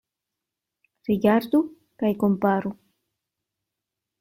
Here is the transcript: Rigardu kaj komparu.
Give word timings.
Rigardu 1.09 1.61
kaj 2.03 2.11
komparu. 2.25 2.75